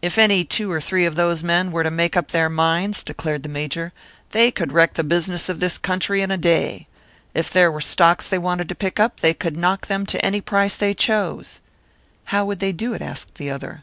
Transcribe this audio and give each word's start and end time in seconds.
"If 0.00 0.16
any 0.16 0.44
two 0.44 0.70
or 0.70 0.80
three 0.80 1.04
of 1.06 1.16
those 1.16 1.42
men 1.42 1.72
were 1.72 1.82
to 1.82 1.90
make 1.90 2.16
up 2.16 2.28
their 2.28 2.48
minds," 2.48 3.02
declared 3.02 3.42
the 3.42 3.48
Major, 3.48 3.92
"they 4.30 4.52
could 4.52 4.70
wreck 4.70 4.94
the 4.94 5.02
business 5.02 5.48
of 5.48 5.58
this 5.58 5.76
country 5.76 6.22
in 6.22 6.30
a 6.30 6.36
day. 6.38 6.86
If 7.34 7.50
there 7.50 7.72
were 7.72 7.80
stocks 7.80 8.28
they 8.28 8.38
wanted 8.38 8.68
to 8.68 8.76
pick 8.76 9.00
up, 9.00 9.18
they 9.22 9.34
could 9.34 9.56
knock 9.56 9.88
them 9.88 10.06
to 10.06 10.24
any 10.24 10.40
price 10.40 10.76
they 10.76 10.94
chose." 10.94 11.58
"How 12.26 12.44
would 12.44 12.60
they 12.60 12.70
do 12.70 12.94
it?" 12.94 13.02
asked 13.02 13.34
the 13.38 13.50
other. 13.50 13.82